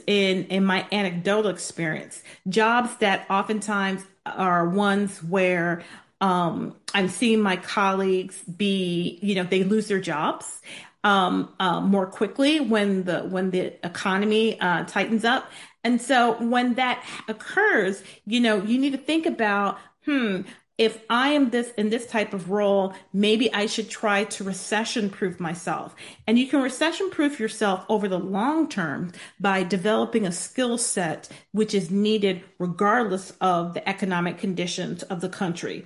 in 0.08 0.46
in 0.46 0.66
my 0.66 0.88
anecdotal 0.92 1.52
experience, 1.52 2.24
jobs 2.48 2.96
that 2.98 3.26
oftentimes 3.30 4.04
are 4.26 4.68
ones 4.68 5.22
where 5.24 5.84
um, 6.22 6.76
I'm 6.94 7.10
seeing 7.10 7.42
my 7.42 7.58
colleagues 7.58 8.42
be, 8.44 9.20
you 9.22 9.36
know, 9.36 9.44
they 9.44 9.64
lose 9.64 9.90
their 9.90 10.00
jobs 10.00 10.62
um, 11.04 11.54
uh, 11.60 11.82
more 11.82 12.08
quickly 12.08 12.60
when 12.60 13.04
the 13.04 13.20
when 13.24 13.52
the 13.52 13.74
economy 13.86 14.60
uh, 14.60 14.86
tightens 14.86 15.26
up. 15.26 15.52
And 15.84 16.02
so 16.02 16.42
when 16.42 16.76
that 16.76 17.04
occurs, 17.28 18.02
you 18.26 18.40
know, 18.40 18.62
you 18.64 18.80
need 18.80 18.94
to 18.94 18.98
think 18.98 19.26
about, 19.26 19.78
hmm, 20.06 20.42
if 20.78 21.04
I 21.10 21.30
am 21.30 21.52
this 21.52 21.72
in 21.78 21.90
this 21.90 22.08
type 22.08 22.34
of 22.34 22.50
role, 22.50 22.94
maybe 23.14 23.54
I 23.54 23.68
should 23.68 23.90
try 23.90 24.24
to 24.26 24.44
recession 24.44 25.10
proof 25.10 25.40
myself. 25.40 25.96
And 26.26 26.40
you 26.40 26.48
can 26.48 26.62
recession 26.62 27.12
proof 27.12 27.40
yourself 27.40 27.86
over 27.90 28.08
the 28.08 28.20
long 28.20 28.68
term 28.68 29.12
by 29.40 29.64
developing 29.64 30.26
a 30.26 30.32
skill 30.32 30.78
set 30.78 31.30
which 31.52 31.74
is 31.74 31.92
needed 31.92 32.44
regardless 32.58 33.32
of 33.40 33.74
the 33.74 33.88
economic 33.88 34.38
conditions 34.38 35.04
of 35.04 35.22
the 35.22 35.30
country 35.30 35.86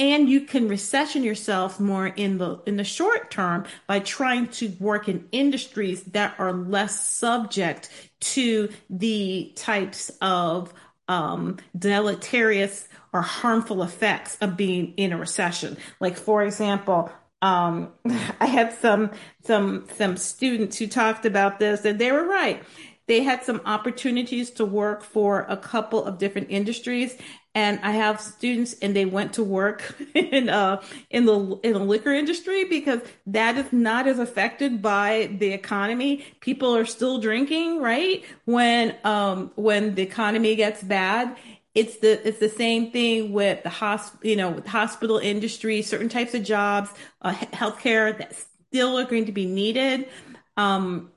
and 0.00 0.30
you 0.30 0.40
can 0.40 0.66
recession 0.66 1.22
yourself 1.22 1.78
more 1.78 2.06
in 2.06 2.38
the 2.38 2.58
in 2.64 2.78
the 2.78 2.84
short 2.84 3.30
term 3.30 3.66
by 3.86 4.00
trying 4.00 4.48
to 4.48 4.68
work 4.80 5.08
in 5.08 5.28
industries 5.30 6.02
that 6.04 6.34
are 6.38 6.54
less 6.54 7.06
subject 7.06 7.90
to 8.20 8.70
the 8.88 9.52
types 9.56 10.10
of 10.22 10.72
um, 11.06 11.58
deleterious 11.78 12.88
or 13.12 13.22
harmful 13.22 13.82
effects 13.82 14.36
of 14.40 14.56
being 14.56 14.94
in 14.96 15.12
a 15.12 15.18
recession. 15.18 15.76
Like, 16.00 16.16
for 16.16 16.42
example, 16.42 17.10
um, 17.42 17.92
I 18.40 18.46
had 18.46 18.72
some 18.74 19.10
some 19.44 19.86
some 19.96 20.16
students 20.16 20.78
who 20.78 20.86
talked 20.86 21.26
about 21.26 21.58
this, 21.58 21.84
and 21.84 21.98
they 21.98 22.12
were 22.12 22.24
right. 22.26 22.62
They 23.06 23.24
had 23.24 23.42
some 23.42 23.60
opportunities 23.64 24.50
to 24.52 24.64
work 24.64 25.02
for 25.02 25.44
a 25.48 25.56
couple 25.56 26.04
of 26.04 26.18
different 26.18 26.46
industries, 26.50 27.16
and 27.56 27.80
I 27.82 27.90
have 27.92 28.20
students, 28.20 28.74
and 28.80 28.94
they 28.94 29.04
went 29.04 29.32
to 29.32 29.42
work 29.42 29.96
in 30.14 30.48
uh 30.48 30.80
in 31.10 31.26
the 31.26 31.58
in 31.64 31.72
the 31.72 31.80
liquor 31.80 32.12
industry 32.12 32.64
because 32.64 33.00
that 33.26 33.56
is 33.56 33.72
not 33.72 34.06
as 34.06 34.18
affected 34.20 34.80
by 34.80 35.30
the 35.38 35.52
economy. 35.52 36.24
People 36.40 36.76
are 36.76 36.84
still 36.84 37.18
drinking, 37.18 37.80
right? 37.80 38.24
When 38.44 38.94
um 39.02 39.50
when 39.56 39.96
the 39.96 40.02
economy 40.02 40.54
gets 40.54 40.82
bad, 40.82 41.36
it's 41.74 41.98
the 41.98 42.26
it's 42.26 42.38
the 42.38 42.48
same 42.48 42.90
thing 42.90 43.32
with 43.32 43.62
the 43.62 43.68
hosp 43.68 44.12
you 44.22 44.36
know 44.36 44.50
with 44.50 44.66
hospital 44.66 45.18
industry 45.18 45.82
certain 45.82 46.08
types 46.08 46.34
of 46.34 46.42
jobs 46.42 46.90
uh, 47.22 47.32
healthcare 47.32 48.16
that 48.16 48.34
still 48.68 48.98
are 48.98 49.04
going 49.04 49.26
to 49.26 49.32
be 49.32 49.46
needed. 49.46 50.08
Um, 50.56 51.10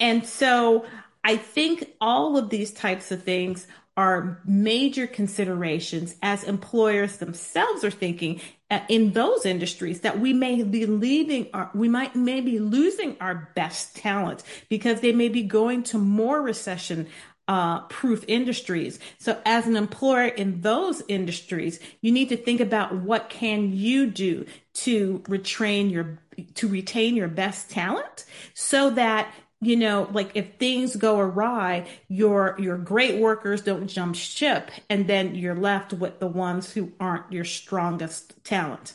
and 0.00 0.26
so 0.26 0.84
i 1.22 1.36
think 1.36 1.92
all 2.00 2.36
of 2.36 2.50
these 2.50 2.72
types 2.72 3.12
of 3.12 3.22
things 3.22 3.66
are 3.96 4.40
major 4.46 5.06
considerations 5.06 6.16
as 6.22 6.44
employers 6.44 7.18
themselves 7.18 7.84
are 7.84 7.90
thinking 7.90 8.40
uh, 8.70 8.80
in 8.88 9.12
those 9.12 9.44
industries 9.44 10.00
that 10.00 10.20
we 10.20 10.32
may 10.32 10.62
be 10.62 10.86
leaving 10.86 11.48
our, 11.52 11.70
we 11.74 11.88
might 11.88 12.14
maybe 12.16 12.58
losing 12.58 13.16
our 13.20 13.50
best 13.54 13.96
talent 13.96 14.42
because 14.68 15.00
they 15.00 15.12
may 15.12 15.28
be 15.28 15.42
going 15.42 15.82
to 15.82 15.98
more 15.98 16.40
recession 16.40 17.06
uh, 17.50 17.80
proof 17.88 18.24
industries. 18.28 19.00
So 19.18 19.42
as 19.44 19.66
an 19.66 19.74
employer 19.74 20.26
in 20.26 20.60
those 20.60 21.02
industries, 21.08 21.80
you 22.00 22.12
need 22.12 22.28
to 22.28 22.36
think 22.36 22.60
about 22.60 22.94
what 22.94 23.28
can 23.28 23.72
you 23.72 24.06
do 24.06 24.46
to 24.74 25.18
retrain 25.26 25.90
your 25.90 26.20
to 26.54 26.68
retain 26.68 27.16
your 27.16 27.26
best 27.26 27.68
talent 27.68 28.24
so 28.54 28.90
that 28.90 29.34
you 29.60 29.76
know 29.76 30.08
like 30.12 30.30
if 30.34 30.54
things 30.58 30.94
go 30.94 31.18
awry 31.18 31.86
your 32.08 32.56
your 32.58 32.78
great 32.78 33.20
workers 33.20 33.62
don't 33.62 33.88
jump 33.88 34.14
ship 34.14 34.70
and 34.88 35.06
then 35.06 35.34
you're 35.34 35.56
left 35.56 35.92
with 35.92 36.18
the 36.18 36.26
ones 36.26 36.72
who 36.72 36.92
aren't 36.98 37.30
your 37.30 37.44
strongest 37.44 38.42
talent 38.42 38.94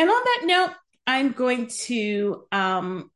and 0.00 0.10
on 0.10 0.22
that 0.24 0.40
note 0.46 0.70
i'm 1.06 1.30
going 1.30 1.68
to 1.68 2.44
um 2.50 3.08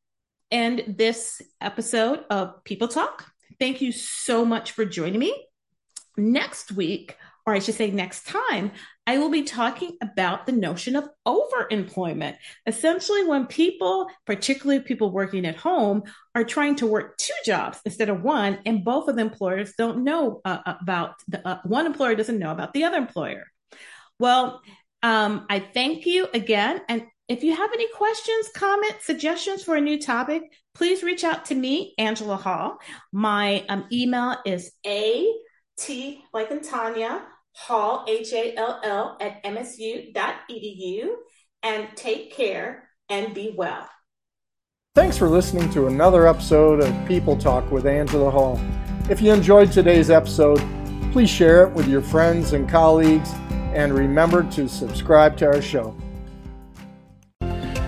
end 0.53 0.85
this 0.87 1.43
episode 1.61 2.23
of 2.31 2.63
people 2.63 2.87
talk 2.87 3.34
Thank 3.59 3.81
you 3.81 3.93
so 3.93 4.45
much 4.45 4.73
for 4.73 4.85
joining 4.85 5.21
me. 5.21 5.47
Next 6.17 6.73
week, 6.73 7.17
or 7.47 7.55
I 7.55 7.59
should 7.59 7.75
say 7.75 7.91
next 7.91 8.27
time, 8.27 8.73
I 9.07 9.19
will 9.19 9.29
be 9.29 9.43
talking 9.43 9.97
about 10.03 10.47
the 10.47 10.53
notion 10.53 10.97
of 10.97 11.09
overemployment. 11.27 12.37
Essentially, 12.67 13.25
when 13.25 13.47
people, 13.47 14.09
particularly 14.25 14.81
people 14.81 15.11
working 15.11 15.45
at 15.45 15.57
home, 15.57 16.05
are 16.35 16.45
trying 16.45 16.77
to 16.77 16.87
work 16.87 17.19
two 17.19 17.35
jobs 17.45 17.79
instead 17.85 18.09
of 18.09 18.23
one, 18.23 18.61
and 18.65 18.85
both 18.85 19.09
of 19.09 19.17
the 19.17 19.23
employers 19.23 19.75
don't 19.77 20.05
know 20.05 20.41
uh, 20.45 20.75
about 20.81 21.17
the 21.29 21.47
uh, 21.47 21.59
one 21.65 21.85
employer 21.87 22.15
doesn't 22.15 22.39
know 22.39 22.53
about 22.53 22.73
the 22.73 22.85
other 22.85 22.97
employer. 22.97 23.45
Well, 24.19 24.63
um, 25.03 25.45
I 25.51 25.59
thank 25.59 26.07
you 26.07 26.27
again, 26.33 26.81
and 26.89 27.03
if 27.29 27.43
you 27.43 27.57
have 27.57 27.73
any 27.73 27.89
questions, 27.97 28.51
comments, 28.55 29.07
suggestions 29.07 29.63
for 29.63 29.77
a 29.77 29.81
new 29.81 29.99
topic, 30.01 30.43
please 30.75 31.03
reach 31.03 31.25
out 31.25 31.47
to 31.47 31.55
me, 31.55 31.95
Angela 31.99 32.37
Hall. 32.37 32.79
My 33.13 33.65
um, 33.69 33.87
email 33.91 34.37
is 34.45 34.73
a 34.87 35.33
t 35.79 36.23
like 36.33 36.51
in 36.51 36.61
Tanya 36.61 37.23
Hall 37.53 38.05
H 38.07 38.33
A 38.33 38.55
L 38.57 38.81
L 38.85 39.17
at 39.21 39.43
msu.edu. 39.45 41.09
And 41.63 41.89
take 41.97 42.35
care 42.35 42.91
and 43.09 43.33
be 43.33 43.55
well. 43.57 43.89
Thanks 44.95 45.17
for 45.17 45.31
listening 45.31 45.71
to 45.71 45.87
another 45.87 46.29
episode 46.29 46.81
of 46.81 47.09
People 47.09 47.39
Talk 47.39 47.71
with 47.73 47.87
Angela 47.87 48.31
Hall. 48.31 48.61
If 49.09 49.23
you 49.23 49.33
enjoyed 49.33 49.73
today's 49.73 50.11
episode, 50.11 50.63
please 51.11 51.31
share 51.31 51.67
it 51.67 51.73
with 51.73 51.89
your 51.89 52.03
friends 52.03 52.53
and 52.53 52.69
colleagues, 52.69 53.31
and 53.73 53.95
remember 53.95 54.43
to 54.51 54.69
subscribe 54.69 55.39
to 55.39 55.47
our 55.47 55.63
show. 55.63 55.97